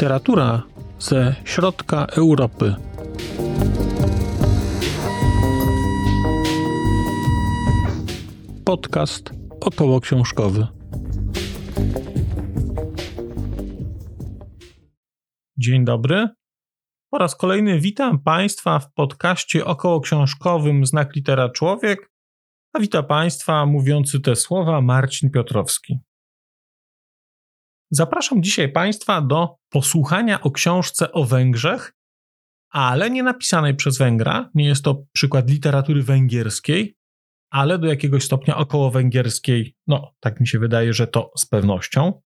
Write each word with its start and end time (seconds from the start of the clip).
Literatura 0.00 0.62
ze 0.98 1.34
środka 1.44 2.06
Europy. 2.06 2.74
Podcast 8.64 9.30
około 9.60 10.00
książkowy. 10.00 10.66
Dzień 15.56 15.84
dobry. 15.84 16.28
Po 17.10 17.18
raz 17.18 17.36
kolejny 17.36 17.80
witam 17.80 18.22
Państwa 18.22 18.78
w 18.78 18.92
podcaście 18.92 19.64
około 19.64 20.00
książkowym 20.00 20.86
Znak 20.86 21.16
Litera 21.16 21.48
Człowiek, 21.48 22.10
a 22.72 22.80
wita 22.80 23.02
Państwa 23.02 23.66
mówiący 23.66 24.20
te 24.20 24.36
słowa 24.36 24.80
Marcin 24.80 25.30
Piotrowski. 25.30 26.09
Zapraszam 27.90 28.42
dzisiaj 28.42 28.72
Państwa 28.72 29.20
do 29.20 29.56
posłuchania 29.70 30.40
o 30.40 30.50
książce 30.50 31.12
o 31.12 31.24
Węgrzech, 31.24 31.92
ale 32.70 33.10
nie 33.10 33.22
napisanej 33.22 33.74
przez 33.74 33.98
Węgra. 33.98 34.50
Nie 34.54 34.66
jest 34.66 34.84
to 34.84 35.04
przykład 35.12 35.50
literatury 35.50 36.02
węgierskiej, 36.02 36.96
ale 37.52 37.78
do 37.78 37.86
jakiegoś 37.86 38.24
stopnia 38.24 38.56
około 38.56 38.90
węgierskiej. 38.90 39.74
No, 39.86 40.14
tak 40.20 40.40
mi 40.40 40.46
się 40.46 40.58
wydaje, 40.58 40.92
że 40.92 41.06
to 41.06 41.30
z 41.36 41.46
pewnością. 41.46 42.22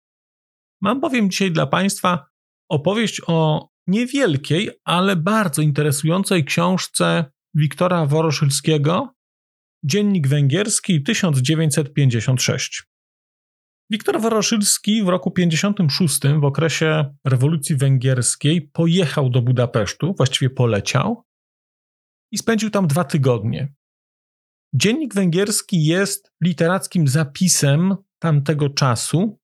Mam 0.82 1.00
bowiem 1.00 1.30
dzisiaj 1.30 1.52
dla 1.52 1.66
Państwa 1.66 2.26
opowieść 2.70 3.20
o 3.26 3.68
niewielkiej, 3.86 4.70
ale 4.84 5.16
bardzo 5.16 5.62
interesującej 5.62 6.44
książce 6.44 7.24
Wiktora 7.54 8.06
Woroszylskiego 8.06 9.14
Dziennik 9.84 10.28
Węgierski 10.28 11.02
1956. 11.02 12.93
Wiktor 13.90 14.20
Woroszylski 14.20 15.02
w 15.02 15.08
roku 15.08 15.30
56, 15.30 16.20
w 16.40 16.44
okresie 16.44 17.14
rewolucji 17.24 17.76
węgierskiej, 17.76 18.62
pojechał 18.62 19.30
do 19.30 19.42
Budapesztu, 19.42 20.14
właściwie 20.16 20.50
poleciał 20.50 21.24
i 22.32 22.38
spędził 22.38 22.70
tam 22.70 22.86
dwa 22.86 23.04
tygodnie. 23.04 23.74
Dziennik 24.74 25.14
węgierski 25.14 25.84
jest 25.84 26.32
literackim 26.42 27.08
zapisem 27.08 27.96
tamtego 28.18 28.68
czasu, 28.68 29.38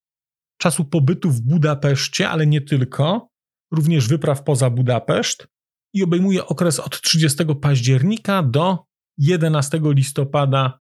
czasu 0.61 0.85
pobytu 0.85 1.31
w 1.31 1.41
Budapeszcie, 1.41 2.29
ale 2.29 2.47
nie 2.47 2.61
tylko, 2.61 3.29
również 3.73 4.09
wypraw 4.09 4.43
poza 4.43 4.71
Budapeszt 4.71 5.49
i 5.95 6.03
obejmuje 6.03 6.47
okres 6.47 6.81
od 6.81 7.01
30 7.01 7.45
października 7.63 8.43
do 8.43 8.85
11 9.19 9.81
listopada 9.85 10.81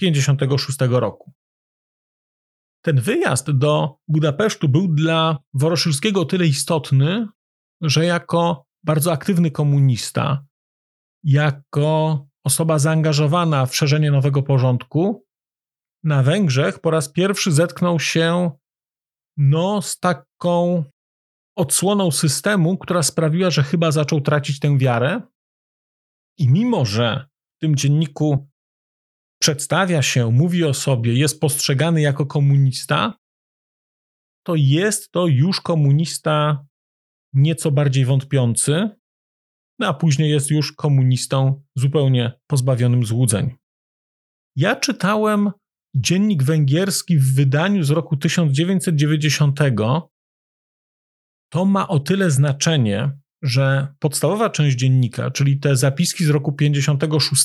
56 0.00 0.78
roku. 0.90 1.32
Ten 2.82 3.00
wyjazd 3.00 3.50
do 3.50 3.96
Budapesztu 4.08 4.68
był 4.68 4.88
dla 4.88 5.38
Woroszylskiego 5.54 6.24
tyle 6.24 6.46
istotny, 6.46 7.26
że 7.80 8.04
jako 8.04 8.66
bardzo 8.84 9.12
aktywny 9.12 9.50
komunista, 9.50 10.46
jako 11.24 12.26
osoba 12.44 12.78
zaangażowana 12.78 13.66
w 13.66 13.76
szerzenie 13.76 14.10
nowego 14.10 14.42
porządku, 14.42 15.24
na 16.04 16.22
Węgrzech 16.22 16.78
po 16.78 16.90
raz 16.90 17.12
pierwszy 17.12 17.52
zetknął 17.52 18.00
się 18.00 18.50
no, 19.36 19.82
z 19.82 19.98
taką 19.98 20.84
odsłoną 21.56 22.10
systemu, 22.10 22.78
która 22.78 23.02
sprawiła, 23.02 23.50
że 23.50 23.62
chyba 23.62 23.90
zaczął 23.90 24.20
tracić 24.20 24.60
tę 24.60 24.78
wiarę. 24.78 25.22
I 26.38 26.48
mimo, 26.48 26.84
że 26.84 27.28
w 27.56 27.60
tym 27.60 27.76
dzienniku 27.76 28.48
przedstawia 29.38 30.02
się, 30.02 30.30
mówi 30.30 30.64
o 30.64 30.74
sobie, 30.74 31.14
jest 31.14 31.40
postrzegany 31.40 32.00
jako 32.00 32.26
komunista, 32.26 33.14
to 34.46 34.54
jest 34.54 35.12
to 35.12 35.26
już 35.26 35.60
komunista 35.60 36.64
nieco 37.32 37.70
bardziej 37.70 38.04
wątpiący, 38.04 38.90
no 39.78 39.86
a 39.86 39.94
później 39.94 40.30
jest 40.30 40.50
już 40.50 40.72
komunistą 40.72 41.62
zupełnie 41.76 42.32
pozbawionym 42.46 43.04
złudzeń. 43.04 43.54
Ja 44.56 44.76
czytałem 44.76 45.50
dziennik 45.96 46.42
węgierski 46.42 47.18
w 47.18 47.34
wydaniu 47.34 47.82
z 47.82 47.90
roku 47.90 48.16
1990. 48.16 49.60
To 51.52 51.64
ma 51.64 51.88
o 51.88 52.00
tyle 52.00 52.30
znaczenie, 52.30 53.18
że 53.42 53.94
podstawowa 53.98 54.50
część 54.50 54.76
dziennika, 54.76 55.30
czyli 55.30 55.60
te 55.60 55.76
zapiski 55.76 56.24
z 56.24 56.28
roku 56.28 56.52
56, 56.52 57.44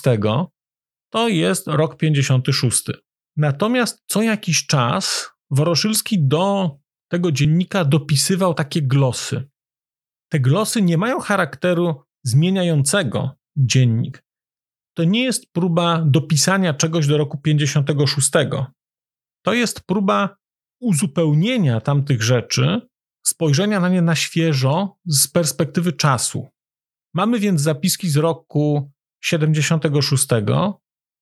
to 1.13 1.27
jest 1.27 1.67
rok 1.67 1.97
56. 1.97 2.83
Natomiast 3.37 4.03
co 4.07 4.21
jakiś 4.21 4.65
czas 4.65 5.29
Woroszylski 5.51 6.27
do 6.27 6.71
tego 7.11 7.31
dziennika 7.31 7.85
dopisywał 7.85 8.53
takie 8.53 8.81
glosy. 8.81 9.49
Te 10.31 10.39
glosy 10.39 10.81
nie 10.81 10.97
mają 10.97 11.19
charakteru 11.19 12.03
zmieniającego 12.23 13.31
dziennik. 13.57 14.23
To 14.97 15.03
nie 15.03 15.23
jest 15.23 15.51
próba 15.51 16.03
dopisania 16.05 16.73
czegoś 16.73 17.07
do 17.07 17.17
roku 17.17 17.37
56. 17.37 18.31
To 19.45 19.53
jest 19.53 19.81
próba 19.81 20.37
uzupełnienia 20.81 21.81
tamtych 21.81 22.23
rzeczy, 22.23 22.81
spojrzenia 23.25 23.79
na 23.79 23.89
nie 23.89 24.01
na 24.01 24.15
świeżo 24.15 24.97
z 25.05 25.27
perspektywy 25.27 25.93
czasu. 25.93 26.47
Mamy 27.13 27.39
więc 27.39 27.61
zapiski 27.61 28.09
z 28.09 28.17
roku 28.17 28.91
76, 29.23 30.27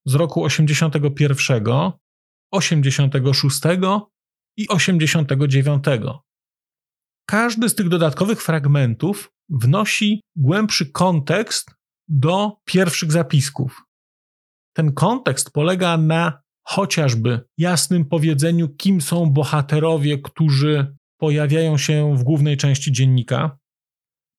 z 0.05 0.15
roku 0.15 0.43
81, 0.43 1.63
86 2.51 3.59
i 4.57 4.67
89. 4.67 5.83
Każdy 7.29 7.69
z 7.69 7.75
tych 7.75 7.89
dodatkowych 7.89 8.41
fragmentów 8.41 9.31
wnosi 9.49 10.21
głębszy 10.35 10.91
kontekst 10.91 11.71
do 12.07 12.57
pierwszych 12.65 13.11
zapisków. 13.11 13.83
Ten 14.75 14.93
kontekst 14.93 15.51
polega 15.51 15.97
na 15.97 16.41
chociażby 16.67 17.41
jasnym 17.57 18.05
powiedzeniu, 18.05 18.69
kim 18.69 19.01
są 19.01 19.29
bohaterowie, 19.29 20.17
którzy 20.17 20.95
pojawiają 21.19 21.77
się 21.77 22.17
w 22.17 22.23
głównej 22.23 22.57
części 22.57 22.91
dziennika. 22.91 23.57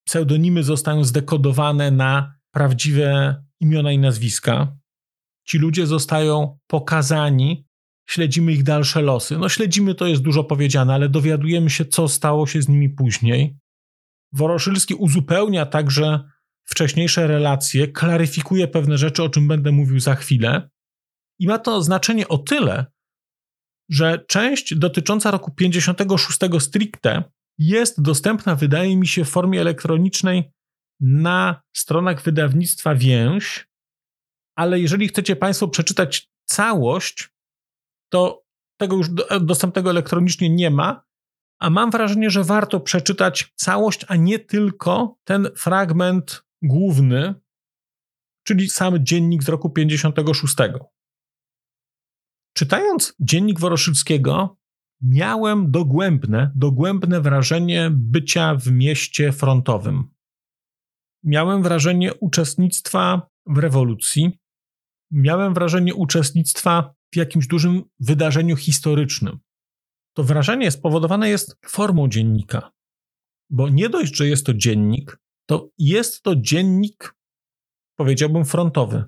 Pseudonimy 0.06 0.62
zostają 0.62 1.04
zdekodowane 1.04 1.90
na 1.90 2.34
prawdziwe 2.54 3.42
imiona 3.60 3.92
i 3.92 3.98
nazwiska 3.98 4.76
ci 5.44 5.58
ludzie 5.58 5.86
zostają 5.86 6.58
pokazani, 6.66 7.66
śledzimy 8.08 8.52
ich 8.52 8.62
dalsze 8.62 9.02
losy. 9.02 9.38
No 9.38 9.48
śledzimy 9.48 9.94
to 9.94 10.06
jest 10.06 10.22
dużo 10.22 10.44
powiedziane, 10.44 10.94
ale 10.94 11.08
dowiadujemy 11.08 11.70
się, 11.70 11.84
co 11.84 12.08
stało 12.08 12.46
się 12.46 12.62
z 12.62 12.68
nimi 12.68 12.90
później. 12.90 13.56
Woroszylski 14.32 14.94
uzupełnia 14.94 15.66
także 15.66 16.24
wcześniejsze 16.64 17.26
relacje, 17.26 17.88
klaryfikuje 17.88 18.68
pewne 18.68 18.98
rzeczy, 18.98 19.22
o 19.22 19.28
czym 19.28 19.48
będę 19.48 19.72
mówił 19.72 20.00
za 20.00 20.14
chwilę. 20.14 20.70
I 21.38 21.46
ma 21.46 21.58
to 21.58 21.82
znaczenie 21.82 22.28
o 22.28 22.38
tyle, 22.38 22.86
że 23.90 24.24
część 24.28 24.74
dotycząca 24.74 25.30
roku 25.30 25.50
56 25.50 26.38
stricte 26.58 27.24
jest 27.58 28.02
dostępna, 28.02 28.54
wydaje 28.54 28.96
mi 28.96 29.06
się, 29.06 29.24
w 29.24 29.28
formie 29.28 29.60
elektronicznej 29.60 30.52
na 31.00 31.62
stronach 31.76 32.22
wydawnictwa 32.22 32.94
Więź, 32.94 33.66
ale 34.56 34.80
jeżeli 34.80 35.08
chcecie 35.08 35.36
Państwo 35.36 35.68
przeczytać 35.68 36.30
całość, 36.44 37.30
to 38.12 38.44
tego 38.80 38.96
już 38.96 39.08
dostępnego 39.40 39.90
elektronicznie 39.90 40.50
nie 40.50 40.70
ma, 40.70 41.04
a 41.58 41.70
mam 41.70 41.90
wrażenie, 41.90 42.30
że 42.30 42.44
warto 42.44 42.80
przeczytać 42.80 43.52
całość, 43.56 44.04
a 44.08 44.16
nie 44.16 44.38
tylko 44.38 45.18
ten 45.24 45.48
fragment 45.56 46.44
główny, 46.62 47.34
czyli 48.46 48.68
sam 48.68 49.04
dziennik 49.04 49.42
z 49.42 49.48
roku 49.48 49.70
56. 49.70 50.54
Czytając 52.56 53.14
dziennik 53.20 53.60
Woroszylskiego, 53.60 54.56
miałem 55.00 55.70
dogłębne, 55.70 56.52
dogłębne 56.54 57.20
wrażenie 57.20 57.90
bycia 57.92 58.54
w 58.54 58.66
mieście 58.70 59.32
frontowym. 59.32 60.10
Miałem 61.24 61.62
wrażenie 61.62 62.14
uczestnictwa 62.14 63.30
w 63.46 63.58
rewolucji, 63.58 64.41
miałem 65.12 65.54
wrażenie 65.54 65.94
uczestnictwa 65.94 66.94
w 67.12 67.16
jakimś 67.16 67.46
dużym 67.46 67.82
wydarzeniu 68.00 68.56
historycznym. 68.56 69.38
To 70.16 70.24
wrażenie 70.24 70.70
spowodowane 70.70 71.28
jest 71.28 71.56
formą 71.66 72.08
dziennika, 72.08 72.70
bo 73.50 73.68
nie 73.68 73.88
dość, 73.88 74.16
że 74.16 74.26
jest 74.26 74.46
to 74.46 74.54
dziennik, 74.54 75.18
to 75.48 75.70
jest 75.78 76.22
to 76.22 76.36
dziennik, 76.36 77.14
powiedziałbym, 77.98 78.44
frontowy. 78.44 79.04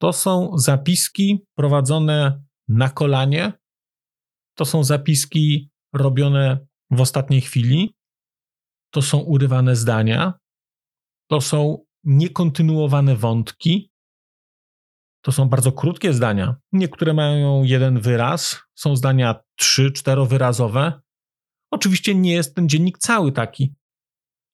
To 0.00 0.12
są 0.12 0.58
zapiski 0.58 1.44
prowadzone 1.54 2.42
na 2.68 2.88
kolanie, 2.88 3.52
to 4.54 4.64
są 4.64 4.84
zapiski 4.84 5.70
robione 5.94 6.66
w 6.90 7.00
ostatniej 7.00 7.40
chwili, 7.40 7.94
to 8.90 9.02
są 9.02 9.18
urywane 9.18 9.76
zdania, 9.76 10.34
to 11.30 11.40
są 11.40 11.84
niekontynuowane 12.04 13.16
wątki, 13.16 13.89
to 15.22 15.32
są 15.32 15.48
bardzo 15.48 15.72
krótkie 15.72 16.12
zdania. 16.12 16.56
Niektóre 16.72 17.14
mają 17.14 17.62
jeden 17.62 18.00
wyraz, 18.00 18.60
są 18.74 18.96
zdania 18.96 19.40
trzy, 19.56 19.92
czterowyrazowe. 19.92 21.00
Oczywiście 21.70 22.14
nie 22.14 22.32
jest 22.32 22.54
ten 22.54 22.68
dziennik 22.68 22.98
cały 22.98 23.32
taki. 23.32 23.74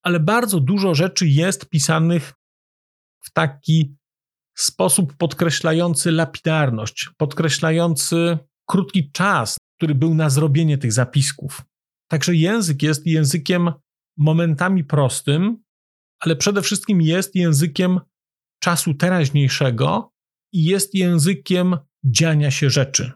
ale 0.06 0.20
bardzo 0.20 0.60
dużo 0.60 0.94
rzeczy 0.94 1.28
jest 1.28 1.68
pisanych 1.68 2.32
w 3.20 3.32
taki 3.32 3.96
sposób 4.56 5.16
podkreślający 5.16 6.12
lapidarność, 6.12 7.10
podkreślający 7.16 8.38
krótki 8.66 9.10
czas, 9.10 9.56
który 9.76 9.94
był 9.94 10.14
na 10.14 10.30
zrobienie 10.30 10.78
tych 10.78 10.92
zapisków. 10.92 11.62
Także 12.10 12.34
język 12.34 12.82
jest 12.82 13.06
językiem 13.06 13.72
momentami 14.16 14.84
prostym, 14.84 15.62
ale 16.20 16.36
przede 16.36 16.62
wszystkim 16.62 17.02
jest 17.02 17.34
językiem 17.34 18.00
czasu 18.62 18.94
teraźniejszego 18.94 20.12
i 20.56 20.64
jest 20.64 20.94
językiem 20.94 21.76
dziania 22.04 22.50
się 22.50 22.70
rzeczy. 22.70 23.12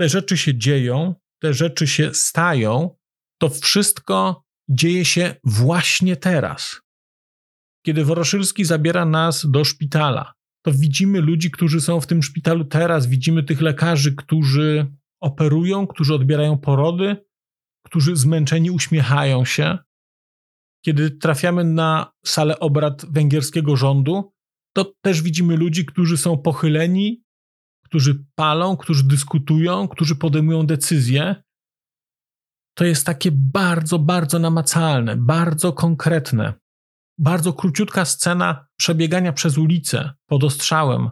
Te 0.00 0.08
rzeczy 0.08 0.36
się 0.36 0.58
dzieją, 0.58 1.14
te 1.42 1.54
rzeczy 1.54 1.86
się 1.86 2.14
stają, 2.14 2.96
to 3.40 3.48
wszystko 3.48 4.44
dzieje 4.70 5.04
się 5.04 5.34
właśnie 5.44 6.16
teraz. 6.16 6.80
Kiedy 7.86 8.04
Woroszylski 8.04 8.64
zabiera 8.64 9.04
nas 9.04 9.46
do 9.50 9.64
szpitala, 9.64 10.32
to 10.64 10.72
widzimy 10.72 11.20
ludzi, 11.20 11.50
którzy 11.50 11.80
są 11.80 12.00
w 12.00 12.06
tym 12.06 12.22
szpitalu 12.22 12.64
teraz, 12.64 13.06
widzimy 13.06 13.42
tych 13.42 13.60
lekarzy, 13.60 14.14
którzy 14.14 14.86
operują, 15.22 15.86
którzy 15.86 16.14
odbierają 16.14 16.58
porody, 16.58 17.16
którzy 17.86 18.16
zmęczeni 18.16 18.70
uśmiechają 18.70 19.44
się. 19.44 19.78
Kiedy 20.84 21.10
trafiamy 21.10 21.64
na 21.64 22.12
salę 22.26 22.58
obrad 22.58 23.06
węgierskiego 23.12 23.76
rządu, 23.76 24.32
to 24.72 24.92
też 25.00 25.22
widzimy 25.22 25.56
ludzi, 25.56 25.86
którzy 25.86 26.18
są 26.18 26.38
pochyleni, 26.38 27.22
którzy 27.84 28.24
palą, 28.34 28.76
którzy 28.76 29.04
dyskutują, 29.04 29.88
którzy 29.88 30.16
podejmują 30.16 30.66
decyzje. 30.66 31.42
To 32.74 32.84
jest 32.84 33.06
takie 33.06 33.30
bardzo, 33.32 33.98
bardzo 33.98 34.38
namacalne, 34.38 35.16
bardzo 35.16 35.72
konkretne. 35.72 36.54
Bardzo 37.18 37.52
króciutka 37.52 38.04
scena 38.04 38.66
przebiegania 38.78 39.32
przez 39.32 39.58
ulicę 39.58 40.12
pod 40.26 40.44
ostrzałem 40.44 41.10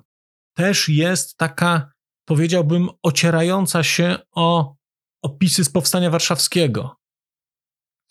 też 0.57 0.89
jest 0.89 1.37
taka, 1.37 1.93
powiedziałbym, 2.25 2.89
ocierająca 3.03 3.83
się 3.83 4.19
o 4.35 4.77
opisy 5.23 5.65
z 5.65 5.69
powstania 5.69 6.11
warszawskiego. 6.11 6.97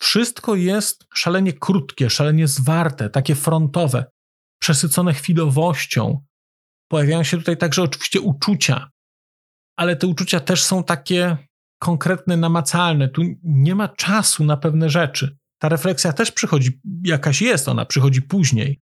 Wszystko 0.00 0.54
jest 0.54 1.06
szalenie 1.14 1.52
krótkie, 1.52 2.10
szalenie 2.10 2.48
zwarte, 2.48 3.10
takie 3.10 3.34
frontowe, 3.34 4.04
przesycone 4.60 5.14
chwilowością. 5.14 6.24
Pojawiają 6.88 7.22
się 7.22 7.38
tutaj 7.38 7.56
także 7.56 7.82
oczywiście 7.82 8.20
uczucia, 8.20 8.90
ale 9.76 9.96
te 9.96 10.06
uczucia 10.06 10.40
też 10.40 10.64
są 10.64 10.84
takie 10.84 11.36
konkretne, 11.78 12.36
namacalne. 12.36 13.08
Tu 13.08 13.22
nie 13.42 13.74
ma 13.74 13.88
czasu 13.88 14.44
na 14.44 14.56
pewne 14.56 14.90
rzeczy. 14.90 15.36
Ta 15.58 15.68
refleksja 15.68 16.12
też 16.12 16.32
przychodzi, 16.32 16.80
jakaś 17.04 17.42
jest, 17.42 17.68
ona 17.68 17.86
przychodzi 17.86 18.22
później, 18.22 18.80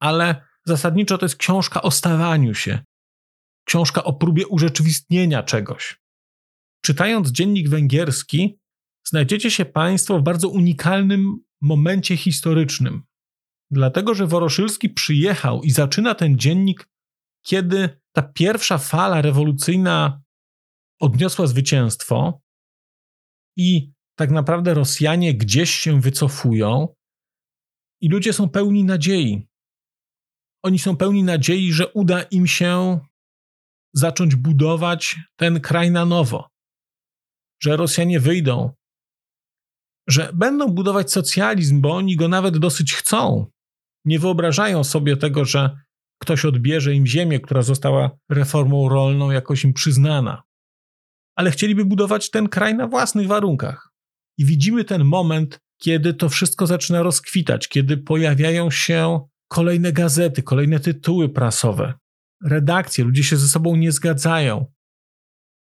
ale 0.00 0.46
zasadniczo 0.66 1.18
to 1.18 1.24
jest 1.24 1.36
książka 1.36 1.82
o 1.82 1.90
stawaniu 1.90 2.54
się, 2.54 2.84
książka 3.64 4.04
o 4.04 4.12
próbie 4.12 4.46
urzeczywistnienia 4.46 5.42
czegoś. 5.42 6.00
Czytając 6.84 7.30
dziennik 7.30 7.68
węgierski, 7.68 8.58
znajdziecie 9.06 9.50
się 9.50 9.64
Państwo 9.64 10.18
w 10.18 10.22
bardzo 10.22 10.48
unikalnym 10.48 11.44
momencie 11.60 12.16
historycznym. 12.16 13.02
Dlatego, 13.70 14.14
że 14.14 14.26
Woroszylski 14.26 14.88
przyjechał 14.88 15.62
i 15.62 15.70
zaczyna 15.70 16.14
ten 16.14 16.38
dziennik, 16.38 16.88
kiedy 17.46 18.00
ta 18.12 18.22
pierwsza 18.22 18.78
fala 18.78 19.22
rewolucyjna 19.22 20.22
odniosła 21.00 21.46
zwycięstwo 21.46 22.40
i 23.56 23.92
tak 24.18 24.30
naprawdę 24.30 24.74
Rosjanie 24.74 25.34
gdzieś 25.34 25.70
się 25.70 26.00
wycofują 26.00 26.94
i 28.00 28.08
ludzie 28.08 28.32
są 28.32 28.48
pełni 28.48 28.84
nadziei. 28.84 29.48
Oni 30.62 30.78
są 30.78 30.96
pełni 30.96 31.22
nadziei, 31.22 31.72
że 31.72 31.88
uda 31.88 32.22
im 32.22 32.46
się 32.46 33.00
zacząć 33.94 34.36
budować 34.36 35.16
ten 35.36 35.60
kraj 35.60 35.90
na 35.90 36.04
nowo, 36.04 36.48
że 37.62 37.76
Rosjanie 37.76 38.20
wyjdą, 38.20 38.70
że 40.08 40.30
będą 40.34 40.68
budować 40.68 41.12
socjalizm, 41.12 41.80
bo 41.80 41.96
oni 41.96 42.16
go 42.16 42.28
nawet 42.28 42.58
dosyć 42.58 42.94
chcą. 42.94 43.46
Nie 44.04 44.18
wyobrażają 44.18 44.84
sobie 44.84 45.16
tego, 45.16 45.44
że 45.44 45.76
ktoś 46.18 46.44
odbierze 46.44 46.94
im 46.94 47.06
ziemię, 47.06 47.40
która 47.40 47.62
została 47.62 48.10
reformą 48.30 48.88
rolną 48.88 49.30
jakoś 49.30 49.64
im 49.64 49.72
przyznana. 49.72 50.42
Ale 51.36 51.50
chcieliby 51.50 51.84
budować 51.84 52.30
ten 52.30 52.48
kraj 52.48 52.74
na 52.74 52.88
własnych 52.88 53.26
warunkach. 53.26 53.92
I 54.38 54.44
widzimy 54.44 54.84
ten 54.84 55.04
moment, 55.04 55.60
kiedy 55.82 56.14
to 56.14 56.28
wszystko 56.28 56.66
zaczyna 56.66 57.02
rozkwitać, 57.02 57.68
kiedy 57.68 57.96
pojawiają 57.96 58.70
się 58.70 59.20
kolejne 59.48 59.92
gazety, 59.92 60.42
kolejne 60.42 60.80
tytuły 60.80 61.28
prasowe, 61.28 61.94
redakcje, 62.44 63.04
ludzie 63.04 63.24
się 63.24 63.36
ze 63.36 63.48
sobą 63.48 63.76
nie 63.76 63.92
zgadzają. 63.92 64.66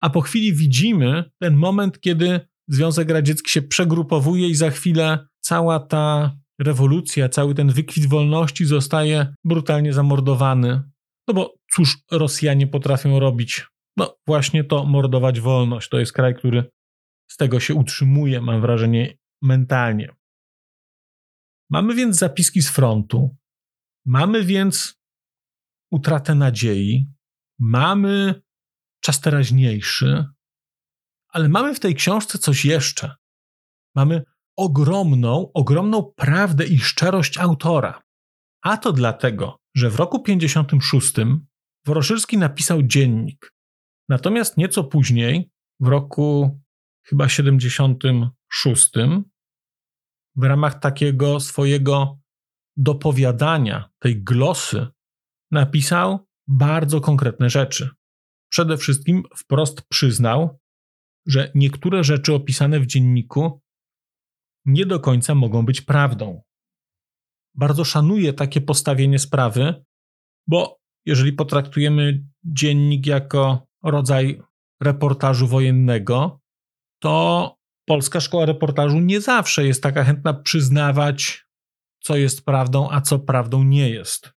A 0.01 0.11
po 0.11 0.21
chwili 0.21 0.53
widzimy 0.53 1.31
ten 1.39 1.57
moment, 1.57 2.01
kiedy 2.01 2.41
Związek 2.69 3.11
Radziecki 3.11 3.51
się 3.51 3.63
przegrupowuje 3.63 4.49
i 4.49 4.55
za 4.55 4.71
chwilę 4.71 5.27
cała 5.41 5.81
ta 5.81 6.37
rewolucja, 6.59 7.29
cały 7.29 7.55
ten 7.55 7.71
wykwit 7.73 8.07
wolności 8.07 8.65
zostaje 8.65 9.35
brutalnie 9.45 9.93
zamordowany. 9.93 10.83
No 11.29 11.35
bo 11.35 11.55
cóż 11.75 11.99
Rosjanie 12.11 12.67
potrafią 12.67 13.21
robić? 13.21 13.67
No 13.97 14.17
właśnie 14.27 14.65
to 14.65 14.85
mordować 14.85 15.41
wolność. 15.41 15.89
To 15.89 15.99
jest 15.99 16.13
kraj, 16.13 16.35
który 16.35 16.71
z 17.31 17.37
tego 17.37 17.61
się 17.61 17.75
utrzymuje, 17.75 18.41
mam 18.41 18.61
wrażenie, 18.61 19.19
mentalnie. 19.43 20.15
Mamy 21.71 21.95
więc 21.95 22.17
zapiski 22.17 22.63
z 22.63 22.71
frontu, 22.71 23.37
mamy 24.07 24.45
więc 24.45 25.01
utratę 25.91 26.35
nadziei, 26.35 27.07
mamy 27.59 28.43
czas 29.01 29.21
teraźniejszy, 29.21 30.27
ale 31.29 31.49
mamy 31.49 31.75
w 31.75 31.81
tej 31.81 31.95
książce 31.95 32.39
coś 32.39 32.65
jeszcze. 32.65 33.15
Mamy 33.95 34.23
ogromną, 34.57 35.53
ogromną 35.53 36.13
prawdę 36.17 36.67
i 36.67 36.79
szczerość 36.79 37.39
autora. 37.39 38.03
A 38.63 38.77
to 38.77 38.93
dlatego, 38.93 39.59
że 39.75 39.91
w 39.91 39.97
roku 39.97 40.23
56 40.23 41.15
Woroszylski 41.87 42.39
napisał 42.39 42.83
dziennik. 42.83 43.55
Natomiast 44.09 44.57
nieco 44.57 44.85
później, 44.85 45.51
w 45.81 45.87
roku 45.87 46.61
chyba 47.07 47.29
76, 47.29 48.91
w 50.37 50.43
ramach 50.43 50.81
takiego 50.81 51.41
swojego 51.41 52.19
dopowiadania, 52.77 53.91
tej 53.99 54.23
glosy, 54.23 54.87
napisał 55.51 56.27
bardzo 56.49 57.01
konkretne 57.01 57.51
rzeczy. 57.51 57.91
Przede 58.51 58.77
wszystkim 58.77 59.23
wprost 59.37 59.83
przyznał, 59.89 60.59
że 61.27 61.51
niektóre 61.55 62.05
rzeczy 62.05 62.35
opisane 62.35 62.81
w 62.81 62.87
dzienniku 62.87 63.63
nie 64.67 64.87
do 64.87 65.01
końca 65.01 65.35
mogą 65.35 65.65
być 65.65 65.81
prawdą. 65.81 66.43
Bardzo 67.55 67.85
szanuję 67.85 68.33
takie 68.33 68.61
postawienie 68.61 69.19
sprawy, 69.19 69.85
bo 70.47 70.79
jeżeli 71.07 71.33
potraktujemy 71.33 72.25
dziennik 72.45 73.07
jako 73.07 73.67
rodzaj 73.83 74.41
reportażu 74.83 75.47
wojennego, 75.47 76.41
to 77.03 77.57
Polska 77.87 78.21
Szkoła 78.21 78.47
Reportażu 78.47 79.01
nie 79.01 79.21
zawsze 79.21 79.67
jest 79.67 79.83
taka 79.83 80.05
chętna 80.05 80.35
przyznawać, 80.35 81.47
co 82.01 82.17
jest 82.17 82.45
prawdą, 82.45 82.89
a 82.91 83.01
co 83.01 83.19
prawdą 83.19 83.63
nie 83.63 83.91
jest. 83.91 84.33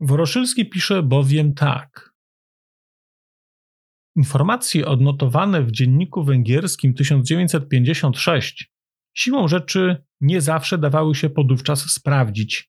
Woroszylski 0.00 0.68
pisze 0.68 1.02
bowiem 1.02 1.54
tak. 1.54 2.12
Informacje 4.16 4.86
odnotowane 4.86 5.62
w 5.62 5.70
dzienniku 5.70 6.24
węgierskim 6.24 6.94
1956 6.94 8.71
siłą 9.14 9.48
rzeczy 9.48 10.04
nie 10.20 10.40
zawsze 10.40 10.78
dawały 10.78 11.14
się 11.14 11.30
podówczas 11.30 11.80
sprawdzić. 11.80 12.72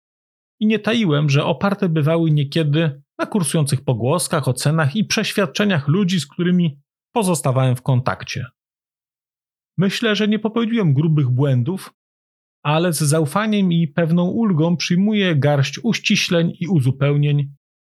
I 0.59 0.65
nie 0.65 0.79
taiłem, 0.79 1.29
że 1.29 1.45
oparte 1.45 1.89
bywały 1.89 2.31
niekiedy 2.31 3.01
na 3.19 3.25
kursujących 3.25 3.83
pogłoskach, 3.83 4.47
ocenach 4.47 4.95
i 4.95 5.05
przeświadczeniach 5.05 5.87
ludzi, 5.87 6.19
z 6.19 6.27
którymi 6.27 6.79
pozostawałem 7.13 7.75
w 7.75 7.81
kontakcie. 7.81 8.45
Myślę, 9.77 10.15
że 10.15 10.27
nie 10.27 10.39
popełniłem 10.39 10.93
grubych 10.93 11.29
błędów, 11.29 11.93
ale 12.63 12.93
z 12.93 12.99
zaufaniem 12.99 13.71
i 13.71 13.87
pewną 13.87 14.29
ulgą 14.29 14.77
przyjmuję 14.77 15.35
garść 15.35 15.79
uściśleń 15.83 16.53
i 16.59 16.67
uzupełnień 16.67 17.53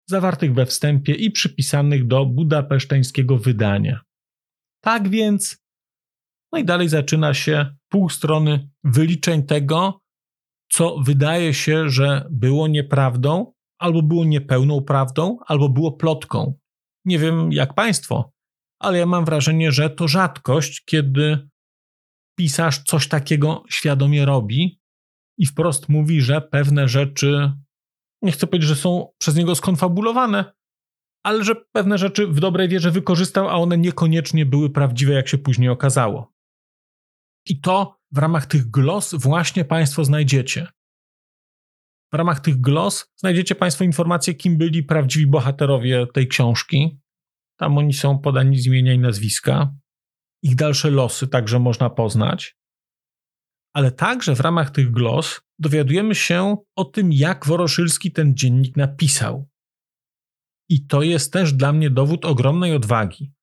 zawartych 0.10 0.54
we 0.54 0.66
wstępie 0.66 1.14
i 1.14 1.32
przypisanych 1.32 2.08
do 2.08 2.26
budapeszteńskiego 2.26 3.38
wydania. 3.38 4.02
Tak 4.84 5.10
więc, 5.10 5.67
no 6.54 6.60
i 6.60 6.66
dalej 6.66 6.90
zaczyna 6.90 7.34
się 7.34 7.76
pół 7.90 8.10
strony 8.10 8.70
wyliczeń 8.84 9.44
tego, 9.44 10.00
co 10.72 10.98
wydaje 11.00 11.54
się, 11.54 11.90
że 11.90 12.28
było 12.32 12.68
nieprawdą, 12.68 13.54
albo 13.80 14.02
było 14.02 14.26
niepełną 14.26 14.82
prawdą, 14.82 15.38
albo 15.48 15.70
było 15.70 15.92
plotką. 15.92 16.54
Nie 17.06 17.20
wiem 17.20 17.52
jak 17.52 17.74
Państwo, 17.74 18.32
ale 18.80 18.98
ja 18.98 19.06
mam 19.06 19.26
wrażenie, 19.26 19.72
że 19.72 19.90
to 19.90 20.08
rzadkość, 20.08 20.84
kiedy 20.86 21.50
pisarz 22.38 22.84
coś 22.84 23.08
takiego 23.08 23.64
świadomie 23.70 24.26
robi, 24.26 24.80
i 25.38 25.46
wprost 25.46 25.90
mówi, 25.90 26.22
że 26.22 26.42
pewne 26.42 26.88
rzeczy, 26.88 27.52
nie 28.22 28.32
chcę 28.32 28.48
powiedzieć, 28.48 28.70
że 28.70 28.76
są 28.76 29.08
przez 29.18 29.36
niego 29.36 29.56
skonfabulowane, 29.56 30.54
ale 31.24 31.44
że 31.44 31.56
pewne 31.56 31.98
rzeczy 31.98 32.28
w 32.28 32.40
dobrej 32.40 32.70
wierze 32.70 32.92
wykorzystał, 32.92 33.50
a 33.50 33.54
one 33.54 33.78
niekoniecznie 33.78 34.46
były 34.46 34.70
prawdziwe, 34.70 35.14
jak 35.14 35.28
się 35.28 35.38
później 35.38 35.70
okazało. 35.70 36.34
I 37.50 37.60
to 37.60 38.00
w 38.12 38.18
ramach 38.18 38.46
tych 38.46 38.70
glos 38.70 39.14
właśnie 39.14 39.66
Państwo 39.66 40.06
znajdziecie. 40.06 40.68
W 42.14 42.16
ramach 42.16 42.40
tych 42.40 42.62
glos 42.62 43.12
znajdziecie 43.16 43.56
Państwo 43.56 43.84
informacje, 43.84 44.34
kim 44.34 44.58
byli 44.58 44.84
prawdziwi 44.84 45.28
bohaterowie 45.28 46.08
tej 46.14 46.28
książki. 46.28 47.00
Tam 47.60 47.78
oni 47.78 47.94
są 47.94 48.20
podani 48.20 48.60
z 48.60 48.66
imienia 48.66 48.94
i 48.94 49.00
nazwiska. 49.00 49.76
Ich 50.44 50.56
dalsze 50.56 50.90
losy 50.90 51.28
także 51.28 51.60
można 51.60 51.90
poznać. 51.90 52.58
Ale 53.74 53.92
także 53.92 54.36
w 54.36 54.40
ramach 54.40 54.70
tych 54.70 54.92
glos 54.92 55.42
dowiadujemy 55.60 56.16
się 56.16 56.58
o 56.76 56.86
tym, 56.86 57.12
jak 57.12 57.46
Woroszylski 57.46 58.12
ten 58.12 58.36
dziennik 58.36 58.78
napisał. 58.78 59.50
I 60.70 60.88
to 60.88 61.02
jest 61.02 61.34
też 61.34 61.54
dla 61.54 61.74
mnie 61.74 61.90
dowód 61.90 62.26
ogromnej 62.26 62.74
odwagi. 62.74 63.34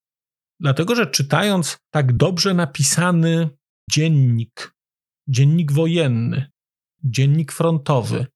Dlatego, 0.60 0.94
że 0.94 1.06
czytając 1.06 1.78
tak 1.90 2.16
dobrze 2.16 2.54
napisany 2.54 3.50
dziennik, 3.90 4.74
dziennik 5.28 5.72
wojenny, 5.72 6.50
dziennik 7.04 7.52
frontowy, 7.52 8.26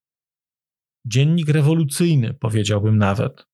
dziennik 1.05 1.49
rewolucyjny, 1.49 2.33
powiedziałbym 2.33 2.97
nawet, 2.97 3.45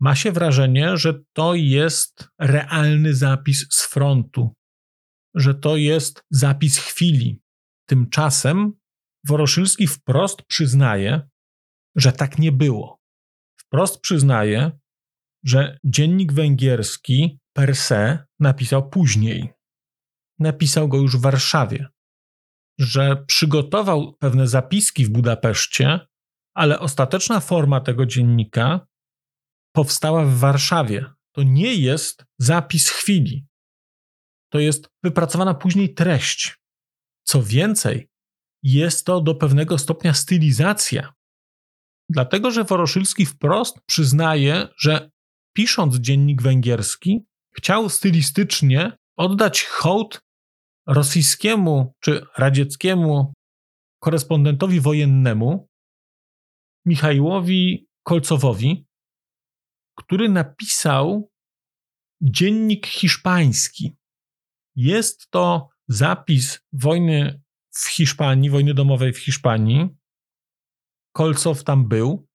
ma 0.00 0.16
się 0.16 0.32
wrażenie, 0.32 0.96
że 0.96 1.22
to 1.32 1.54
jest 1.54 2.28
realny 2.38 3.14
zapis 3.14 3.66
z 3.70 3.86
frontu, 3.86 4.54
że 5.34 5.54
to 5.54 5.76
jest 5.76 6.22
zapis 6.30 6.78
chwili. 6.78 7.42
Tymczasem 7.88 8.72
Woroszylski 9.26 9.86
wprost 9.86 10.42
przyznaje, 10.42 11.28
że 11.96 12.12
tak 12.12 12.38
nie 12.38 12.52
było. 12.52 13.00
Wprost 13.60 14.00
przyznaje, 14.00 14.70
że 15.44 15.78
dziennik 15.84 16.32
węgierski 16.32 17.38
per 17.52 17.76
se 17.76 18.24
napisał 18.40 18.90
później. 18.90 19.52
Napisał 20.40 20.88
go 20.88 20.96
już 20.96 21.16
w 21.16 21.20
Warszawie, 21.20 21.88
że 22.78 23.24
przygotował 23.26 24.12
pewne 24.12 24.48
zapiski 24.48 25.04
w 25.04 25.10
Budapeszcie, 25.10 26.00
ale 26.54 26.80
ostateczna 26.80 27.40
forma 27.40 27.80
tego 27.80 28.06
dziennika 28.06 28.86
powstała 29.72 30.24
w 30.24 30.38
Warszawie. 30.38 31.04
To 31.32 31.42
nie 31.42 31.74
jest 31.74 32.24
zapis 32.38 32.88
chwili. 32.88 33.46
To 34.52 34.58
jest 34.58 34.88
wypracowana 35.02 35.54
później 35.54 35.94
treść. 35.94 36.58
Co 37.24 37.42
więcej, 37.42 38.08
jest 38.62 39.06
to 39.06 39.20
do 39.20 39.34
pewnego 39.34 39.78
stopnia 39.78 40.14
stylizacja. 40.14 41.12
Dlatego, 42.08 42.50
że 42.50 42.64
Woroszylski 42.64 43.26
wprost 43.26 43.80
przyznaje, 43.86 44.68
że 44.78 45.10
pisząc 45.56 45.96
dziennik 45.96 46.42
węgierski, 46.42 47.20
chciał 47.56 47.88
stylistycznie 47.88 48.92
oddać 49.16 49.64
hołd 49.64 50.22
rosyjskiemu 50.86 51.94
czy 52.00 52.26
radzieckiemu 52.38 53.32
korespondentowi 54.02 54.80
wojennemu 54.80 55.68
Michaiłowi 56.86 57.88
Kolcowowi, 58.02 58.86
który 59.96 60.28
napisał 60.28 61.30
dziennik 62.20 62.86
hiszpański. 62.86 63.96
Jest 64.76 65.30
to 65.30 65.68
zapis 65.88 66.60
wojny 66.72 67.42
w 67.70 67.88
Hiszpanii, 67.88 68.50
wojny 68.50 68.74
domowej 68.74 69.12
w 69.12 69.18
Hiszpanii. 69.18 69.88
Kolcow 71.12 71.64
tam 71.64 71.88
był. 71.88 72.28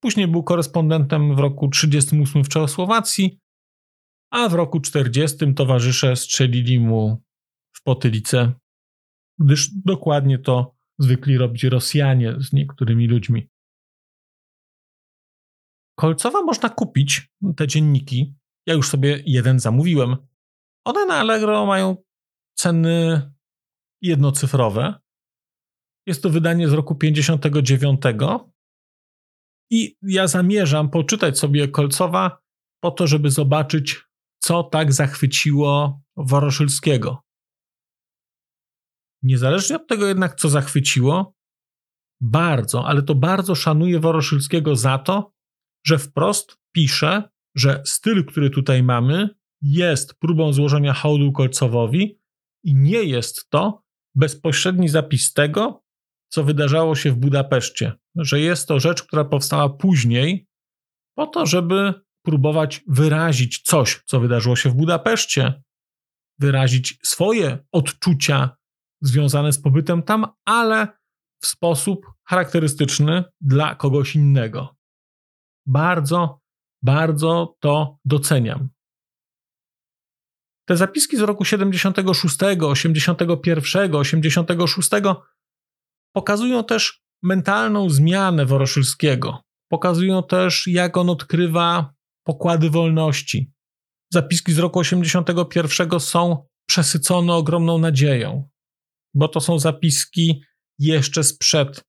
Później 0.00 0.28
był 0.28 0.42
korespondentem 0.42 1.36
w 1.36 1.38
roku 1.38 1.68
1938 1.68 2.44
w 2.44 2.48
Czechosłowacji, 2.48 3.38
a 4.30 4.48
w 4.48 4.54
roku 4.54 4.80
40 4.80 5.54
towarzysze 5.54 6.16
strzelili 6.16 6.80
mu 6.80 7.22
potylicę, 7.88 8.52
gdyż 9.38 9.70
dokładnie 9.84 10.38
to 10.38 10.76
zwykli 10.98 11.38
robić 11.38 11.64
Rosjanie 11.64 12.34
z 12.40 12.52
niektórymi 12.52 13.06
ludźmi. 13.06 13.48
Kolcowa 15.98 16.42
można 16.42 16.68
kupić, 16.68 17.32
te 17.56 17.66
dzienniki. 17.66 18.34
Ja 18.66 18.74
już 18.74 18.88
sobie 18.88 19.22
jeden 19.26 19.60
zamówiłem. 19.60 20.16
One 20.84 21.06
na 21.06 21.14
Allegro 21.14 21.66
mają 21.66 21.96
ceny 22.58 23.30
jednocyfrowe. 24.02 24.94
Jest 26.06 26.22
to 26.22 26.30
wydanie 26.30 26.68
z 26.68 26.72
roku 26.72 26.94
59. 26.94 28.00
I 29.70 29.96
ja 30.02 30.26
zamierzam 30.26 30.90
poczytać 30.90 31.38
sobie 31.38 31.68
Kolcowa 31.68 32.38
po 32.80 32.90
to, 32.90 33.06
żeby 33.06 33.30
zobaczyć, 33.30 34.04
co 34.38 34.62
tak 34.62 34.92
zachwyciło 34.92 36.00
Woroszylskiego. 36.16 37.27
Niezależnie 39.22 39.76
od 39.76 39.86
tego 39.86 40.06
jednak, 40.06 40.34
co 40.34 40.48
zachwyciło, 40.48 41.34
bardzo, 42.20 42.86
ale 42.86 43.02
to 43.02 43.14
bardzo 43.14 43.54
szanuję 43.54 44.00
Woroszylskiego 44.00 44.76
za 44.76 44.98
to, 44.98 45.32
że 45.86 45.98
wprost 45.98 46.58
pisze, 46.72 47.22
że 47.56 47.82
styl, 47.86 48.24
który 48.24 48.50
tutaj 48.50 48.82
mamy, 48.82 49.28
jest 49.62 50.14
próbą 50.14 50.52
złożenia 50.52 50.92
hołdu 50.92 51.32
Kolcowowi 51.32 52.18
i 52.64 52.74
nie 52.74 53.02
jest 53.02 53.50
to 53.50 53.82
bezpośredni 54.14 54.88
zapis 54.88 55.32
tego, 55.32 55.84
co 56.28 56.44
wydarzało 56.44 56.94
się 56.94 57.12
w 57.12 57.16
Budapeszcie, 57.16 57.92
że 58.16 58.40
jest 58.40 58.68
to 58.68 58.80
rzecz, 58.80 59.02
która 59.02 59.24
powstała 59.24 59.68
później, 59.68 60.48
po 61.14 61.26
to, 61.26 61.46
żeby 61.46 61.94
próbować 62.24 62.84
wyrazić 62.86 63.62
coś, 63.62 64.02
co 64.06 64.20
wydarzyło 64.20 64.56
się 64.56 64.70
w 64.70 64.74
Budapeszcie, 64.74 65.62
wyrazić 66.38 66.98
swoje 67.02 67.58
odczucia 67.72 68.56
związane 69.00 69.52
z 69.52 69.62
pobytem 69.62 70.02
tam, 70.02 70.26
ale 70.44 70.88
w 71.40 71.46
sposób 71.46 72.06
charakterystyczny 72.24 73.24
dla 73.40 73.74
kogoś 73.74 74.14
innego. 74.14 74.76
Bardzo, 75.66 76.40
bardzo 76.82 77.56
to 77.60 77.98
doceniam. 78.04 78.68
Te 80.68 80.76
zapiski 80.76 81.16
z 81.16 81.20
roku 81.20 81.44
76, 81.44 82.36
81, 82.62 83.94
86 83.94 84.90
pokazują 86.12 86.64
też 86.64 87.02
mentalną 87.22 87.90
zmianę 87.90 88.46
Woroszylskiego. 88.46 89.42
Pokazują 89.70 90.22
też, 90.22 90.66
jak 90.66 90.96
on 90.96 91.10
odkrywa 91.10 91.94
pokłady 92.26 92.70
wolności. 92.70 93.52
Zapiski 94.12 94.52
z 94.52 94.58
roku 94.58 94.78
81 94.78 96.00
są 96.00 96.46
przesycone 96.68 97.34
ogromną 97.34 97.78
nadzieją, 97.78 98.48
bo 99.18 99.28
to 99.28 99.40
są 99.40 99.58
zapiski 99.58 100.42
jeszcze 100.78 101.24
sprzed 101.24 101.84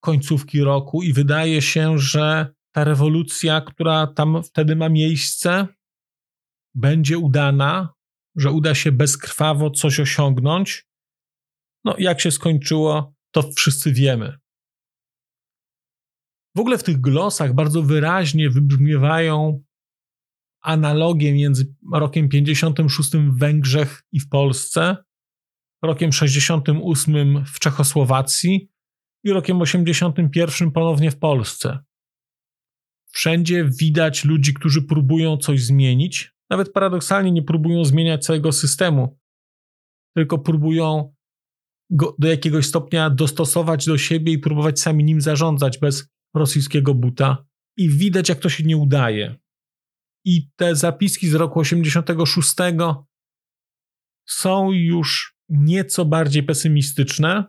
końcówki 0.00 0.60
roku 0.60 1.02
i 1.02 1.12
wydaje 1.12 1.62
się, 1.62 1.98
że 1.98 2.54
ta 2.72 2.84
rewolucja, 2.84 3.60
która 3.60 4.06
tam 4.06 4.42
wtedy 4.42 4.76
ma 4.76 4.88
miejsce, 4.88 5.66
będzie 6.74 7.18
udana, 7.18 7.94
że 8.36 8.50
uda 8.50 8.74
się 8.74 8.92
bezkrwawo 8.92 9.70
coś 9.70 10.00
osiągnąć. 10.00 10.86
No, 11.84 11.94
jak 11.98 12.20
się 12.20 12.30
skończyło, 12.30 13.14
to 13.30 13.52
wszyscy 13.56 13.92
wiemy. 13.92 14.38
W 16.56 16.60
ogóle 16.60 16.78
w 16.78 16.84
tych 16.84 17.00
glosach 17.00 17.54
bardzo 17.54 17.82
wyraźnie 17.82 18.50
wybrzmiewają 18.50 19.62
analogie 20.60 21.32
między 21.32 21.74
rokiem 21.92 22.28
56 22.28 23.10
w 23.10 23.38
Węgrzech 23.38 24.02
i 24.12 24.20
w 24.20 24.28
Polsce, 24.28 24.96
rokiem 25.82 26.12
68 26.12 27.44
w 27.44 27.58
Czechosłowacji 27.58 28.70
i 29.24 29.32
rokiem 29.32 29.60
81 29.60 30.70
ponownie 30.70 31.10
w 31.10 31.18
Polsce. 31.18 31.78
Wszędzie 33.12 33.64
widać 33.80 34.24
ludzi, 34.24 34.54
którzy 34.54 34.82
próbują 34.82 35.36
coś 35.36 35.62
zmienić. 35.62 36.34
Nawet 36.50 36.72
paradoksalnie 36.72 37.32
nie 37.32 37.42
próbują 37.42 37.84
zmieniać 37.84 38.24
całego 38.24 38.52
systemu, 38.52 39.18
tylko 40.16 40.38
próbują 40.38 41.14
go 41.90 42.16
do 42.18 42.28
jakiegoś 42.28 42.66
stopnia 42.66 43.10
dostosować 43.10 43.86
do 43.86 43.98
siebie 43.98 44.32
i 44.32 44.38
próbować 44.38 44.80
sami 44.80 45.04
nim 45.04 45.20
zarządzać 45.20 45.78
bez 45.78 46.08
rosyjskiego 46.34 46.94
buta. 46.94 47.46
I 47.76 47.88
widać, 47.88 48.28
jak 48.28 48.38
to 48.38 48.48
się 48.48 48.64
nie 48.64 48.76
udaje. 48.76 49.36
I 50.24 50.50
te 50.56 50.76
zapiski 50.76 51.28
z 51.28 51.34
roku 51.34 51.60
86 51.60 52.54
są 54.28 54.72
już 54.72 55.36
nieco 55.50 56.04
bardziej 56.04 56.42
pesymistyczne. 56.42 57.44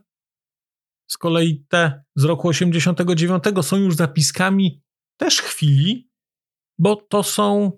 Z 1.08 1.18
kolei 1.18 1.66
te 1.70 2.04
z 2.16 2.24
roku 2.24 2.48
89 2.48 3.44
są 3.62 3.78
już 3.78 3.96
zapiskami 3.96 4.82
też 5.18 5.42
chwili, 5.42 6.10
bo 6.80 6.96
to 6.96 7.24
są. 7.24 7.72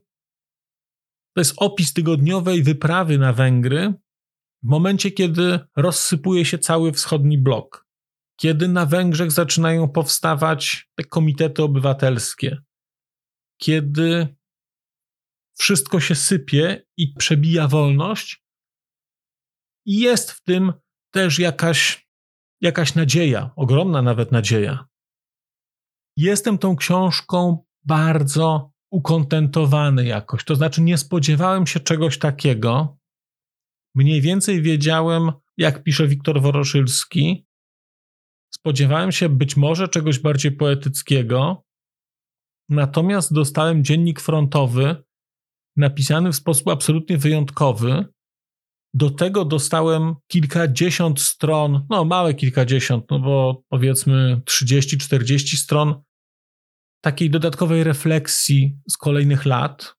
To 1.35 1.41
jest 1.41 1.53
opis 1.57 1.93
tygodniowej 1.93 2.63
wyprawy 2.63 3.17
na 3.17 3.33
Węgry 3.33 3.93
w 4.63 4.67
momencie, 4.67 5.11
kiedy 5.11 5.59
rozsypuje 5.75 6.45
się 6.45 6.57
cały 6.57 6.91
wschodni 6.91 7.37
blok. 7.37 7.87
kiedy 8.39 8.67
na 8.67 8.85
Węgrzech 8.85 9.31
zaczynają 9.31 9.89
powstawać 9.89 10.89
te 10.95 11.03
komitety 11.03 11.63
obywatelskie, 11.63 12.57
kiedy 13.61 14.35
wszystko 15.57 15.99
się 15.99 16.15
sypie 16.15 16.85
i 16.97 17.13
przebija 17.13 17.67
wolność, 17.67 18.42
i 19.85 19.99
jest 19.99 20.31
w 20.31 20.43
tym 20.43 20.73
też 21.13 21.39
jakaś, 21.39 22.07
jakaś 22.61 22.95
nadzieja, 22.95 23.51
ogromna 23.55 24.01
nawet 24.01 24.31
nadzieja. 24.31 24.87
Jestem 26.17 26.57
tą 26.57 26.75
książką 26.75 27.65
bardzo 27.83 28.71
ukontentowany 28.91 30.05
jakoś. 30.05 30.43
To 30.43 30.55
znaczy, 30.55 30.81
nie 30.81 30.97
spodziewałem 30.97 31.67
się 31.67 31.79
czegoś 31.79 32.19
takiego. 32.19 32.97
Mniej 33.95 34.21
więcej 34.21 34.61
wiedziałem, 34.61 35.31
jak 35.57 35.83
pisze 35.83 36.07
Wiktor 36.07 36.41
Woroszylski. 36.41 37.47
Spodziewałem 38.53 39.11
się 39.11 39.29
być 39.29 39.57
może 39.57 39.87
czegoś 39.87 40.19
bardziej 40.19 40.51
poetyckiego. 40.51 41.63
Natomiast 42.69 43.33
dostałem 43.33 43.83
dziennik 43.83 44.19
frontowy, 44.21 45.03
napisany 45.77 46.31
w 46.31 46.35
sposób 46.35 46.67
absolutnie 46.67 47.17
wyjątkowy. 47.17 48.05
Do 48.93 49.09
tego 49.09 49.45
dostałem 49.45 50.15
kilkadziesiąt 50.27 51.21
stron, 51.21 51.85
no 51.89 52.05
małe 52.05 52.33
kilkadziesiąt, 52.33 53.05
no 53.09 53.19
bo 53.19 53.63
powiedzmy 53.69 54.41
30-40 54.49 55.57
stron 55.57 56.03
takiej 57.03 57.29
dodatkowej 57.29 57.83
refleksji 57.83 58.77
z 58.89 58.97
kolejnych 58.97 59.45
lat, 59.45 59.95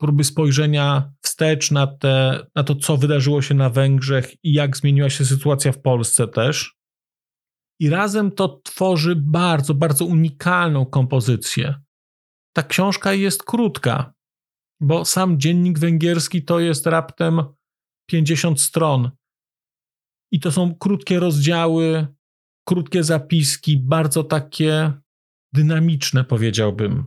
próby 0.00 0.24
spojrzenia 0.24 1.12
wstecz 1.22 1.70
na, 1.70 1.86
te, 1.86 2.46
na 2.54 2.64
to, 2.64 2.74
co 2.74 2.96
wydarzyło 2.96 3.42
się 3.42 3.54
na 3.54 3.70
Węgrzech 3.70 4.44
i 4.44 4.52
jak 4.52 4.76
zmieniła 4.76 5.10
się 5.10 5.24
sytuacja 5.24 5.72
w 5.72 5.80
Polsce 5.80 6.28
też. 6.28 6.76
I 7.80 7.90
razem 7.90 8.30
to 8.30 8.60
tworzy 8.64 9.16
bardzo, 9.16 9.74
bardzo 9.74 10.04
unikalną 10.04 10.86
kompozycję. 10.86 11.74
Ta 12.52 12.62
książka 12.62 13.12
jest 13.12 13.42
krótka, 13.42 14.12
bo 14.80 15.04
sam 15.04 15.40
dziennik 15.40 15.78
węgierski 15.78 16.44
to 16.44 16.60
jest 16.60 16.86
raptem 16.86 17.42
50 18.06 18.60
stron. 18.60 19.10
I 20.32 20.40
to 20.40 20.52
są 20.52 20.74
krótkie 20.74 21.20
rozdziały, 21.20 22.06
krótkie 22.64 23.04
zapiski, 23.04 23.76
bardzo 23.78 24.24
takie 24.24 24.92
dynamiczne, 25.52 26.24
powiedziałbym. 26.24 27.04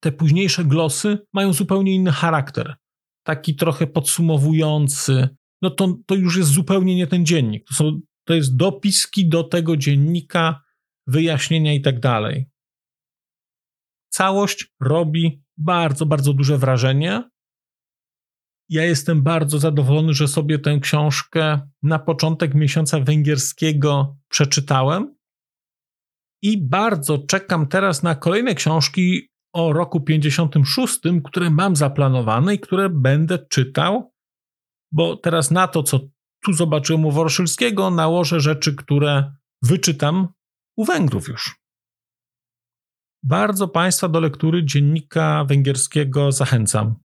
Te 0.00 0.12
późniejsze 0.12 0.64
glosy 0.64 1.18
mają 1.32 1.52
zupełnie 1.52 1.94
inny 1.94 2.12
charakter. 2.12 2.74
Taki 3.26 3.54
trochę 3.56 3.86
podsumowujący. 3.86 5.28
No 5.62 5.70
to, 5.70 5.96
to 6.06 6.14
już 6.14 6.36
jest 6.36 6.50
zupełnie 6.50 6.96
nie 6.96 7.06
ten 7.06 7.26
dziennik. 7.26 7.64
To, 7.68 7.74
są, 7.74 8.00
to 8.24 8.34
jest 8.34 8.56
dopiski 8.56 9.28
do 9.28 9.44
tego 9.44 9.76
dziennika, 9.76 10.62
wyjaśnienia 11.06 11.74
i 11.74 11.80
tak 11.80 12.00
dalej. 12.00 12.46
Całość 14.08 14.74
robi 14.80 15.42
bardzo, 15.56 16.06
bardzo 16.06 16.32
duże 16.32 16.58
wrażenie. 16.58 17.30
Ja 18.68 18.84
jestem 18.84 19.22
bardzo 19.22 19.58
zadowolony, 19.58 20.14
że 20.14 20.28
sobie 20.28 20.58
tę 20.58 20.78
książkę 20.80 21.60
na 21.82 21.98
początek 21.98 22.54
miesiąca 22.54 23.00
węgierskiego 23.00 24.16
przeczytałem 24.28 25.16
i 26.42 26.58
bardzo 26.58 27.18
czekam 27.18 27.66
teraz 27.66 28.02
na 28.02 28.14
kolejne 28.14 28.54
książki 28.54 29.28
o 29.54 29.72
roku 29.72 30.00
56, 30.00 31.00
które 31.24 31.50
mam 31.50 31.76
zaplanowane 31.76 32.54
i 32.54 32.60
które 32.60 32.90
będę 32.90 33.38
czytał, 33.38 34.12
bo 34.92 35.16
teraz 35.16 35.50
na 35.50 35.68
to, 35.68 35.82
co 35.82 36.00
tu 36.44 36.52
zobaczyłem 36.52 37.04
u 37.04 37.10
Worszylskiego, 37.10 37.90
nałożę 37.90 38.40
rzeczy, 38.40 38.74
które 38.74 39.32
wyczytam 39.62 40.28
u 40.76 40.84
Węgrów 40.84 41.28
już. 41.28 41.56
Bardzo 43.22 43.68
Państwa 43.68 44.08
do 44.08 44.20
lektury 44.20 44.64
dziennika 44.64 45.44
węgierskiego 45.44 46.32
zachęcam. 46.32 47.05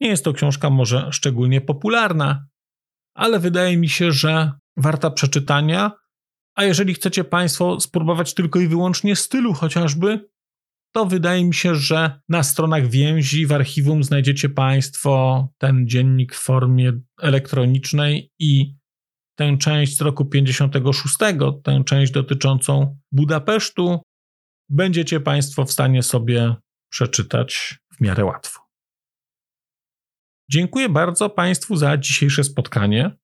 Nie 0.00 0.08
jest 0.08 0.24
to 0.24 0.32
książka 0.32 0.70
może 0.70 1.08
szczególnie 1.12 1.60
popularna, 1.60 2.46
ale 3.14 3.38
wydaje 3.38 3.76
mi 3.76 3.88
się, 3.88 4.12
że 4.12 4.52
warta 4.76 5.10
przeczytania 5.10 5.92
a 6.58 6.64
jeżeli 6.64 6.94
chcecie 6.94 7.24
Państwo 7.24 7.80
spróbować 7.80 8.34
tylko 8.34 8.60
i 8.60 8.68
wyłącznie 8.68 9.16
stylu 9.16 9.52
chociażby, 9.54 10.28
to 10.94 11.06
wydaje 11.06 11.44
mi 11.44 11.54
się, 11.54 11.74
że 11.74 12.20
na 12.28 12.42
stronach 12.42 12.86
więzi 12.86 13.46
w 13.46 13.52
archiwum 13.52 14.04
znajdziecie 14.04 14.48
Państwo 14.48 15.48
ten 15.58 15.88
dziennik 15.88 16.34
w 16.34 16.38
formie 16.38 16.92
elektronicznej 17.20 18.32
i 18.38 18.76
tę 19.34 19.56
część 19.58 19.96
z 19.96 20.00
roku 20.00 20.24
56, 20.24 21.16
tę 21.64 21.82
część 21.86 22.12
dotyczącą 22.12 22.98
Budapesztu, 23.12 24.00
będziecie 24.68 25.20
Państwo 25.20 25.64
w 25.64 25.72
stanie 25.72 26.02
sobie 26.02 26.54
przeczytać 26.90 27.78
w 27.96 28.00
miarę 28.00 28.24
łatwo. 28.24 28.57
Dziękuję 30.50 30.88
bardzo 30.88 31.30
Państwu 31.30 31.76
za 31.76 31.96
dzisiejsze 31.96 32.44
spotkanie. 32.44 33.16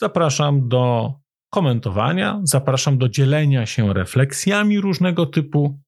Zapraszam 0.00 0.68
do 0.68 1.14
komentowania, 1.50 2.40
zapraszam 2.44 2.98
do 2.98 3.08
dzielenia 3.08 3.66
się 3.66 3.94
refleksjami 3.94 4.80
różnego 4.80 5.26
typu, 5.26 5.80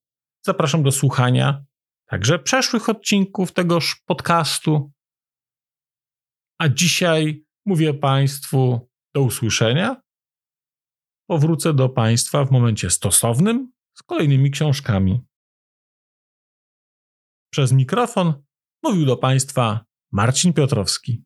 zapraszam 0.47 0.83
do 0.83 0.92
słuchania 0.92 1.64
także 2.09 2.38
przeszłych 2.38 2.88
odcinków 2.88 3.53
tegoż 3.53 4.03
podcastu. 4.07 4.92
A 6.61 6.68
dzisiaj 6.68 7.44
mówię 7.66 7.94
Państwu 7.94 8.88
do 9.14 9.23
usłyszenia. 9.23 10.03
Powrócę 11.29 11.75
do 11.75 11.88
Państwa 11.88 12.44
w 12.44 12.51
momencie 12.51 12.90
stosownym 12.90 13.73
z 13.94 14.03
kolejnymi 14.03 14.51
książkami. 14.51 15.21
Przez 17.53 17.73
mikrofon 17.73 18.44
mówił 18.83 19.07
do 19.07 19.16
Państwa 19.16 19.88
Marcin 20.12 20.53
Piotrowski. 20.53 21.23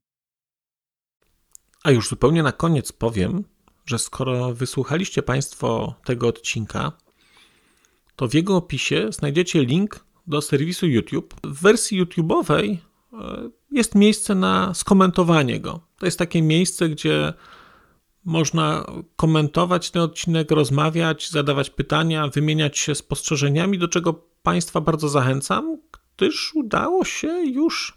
A 1.84 1.90
już 1.90 2.08
zupełnie 2.08 2.42
na 2.42 2.52
koniec 2.52 2.92
powiem, 2.92 3.44
że 3.86 3.98
skoro 3.98 4.54
wysłuchaliście 4.54 5.22
Państwo 5.22 5.94
tego 6.04 6.28
odcinka, 6.28 6.92
to 8.16 8.28
w 8.28 8.34
jego 8.34 8.56
opisie 8.56 9.06
znajdziecie 9.10 9.64
link 9.64 10.04
do 10.26 10.42
serwisu 10.42 10.86
YouTube. 10.86 11.34
W 11.44 11.62
wersji 11.62 12.04
YouTube'owej 12.04 12.76
e, 13.12 13.50
jest 13.70 13.94
miejsce 13.94 14.34
na 14.34 14.74
skomentowanie 14.74 15.60
go. 15.60 15.80
To 15.98 16.06
jest 16.06 16.18
takie 16.18 16.42
miejsce, 16.42 16.88
gdzie 16.88 17.32
można 18.24 18.86
komentować 19.16 19.90
ten 19.90 20.02
odcinek, 20.02 20.50
rozmawiać, 20.50 21.30
zadawać 21.30 21.70
pytania, 21.70 22.28
wymieniać 22.28 22.78
się 22.78 22.94
spostrzeżeniami, 22.94 23.78
do 23.78 23.88
czego 23.88 24.12
Państwa 24.42 24.80
bardzo 24.80 25.08
zachęcam, 25.08 25.78
gdyż 26.16 26.54
udało 26.54 27.04
się 27.04 27.28
już 27.28 27.96